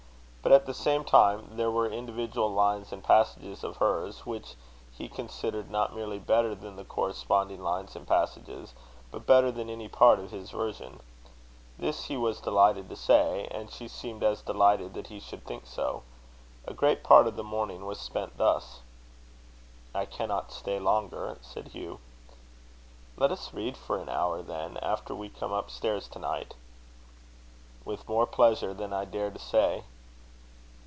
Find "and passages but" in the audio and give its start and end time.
7.95-9.27